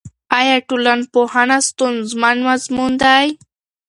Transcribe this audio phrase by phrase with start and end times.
[0.39, 3.25] آیا ټولنپوهنه ستونزمن مضمون دی؟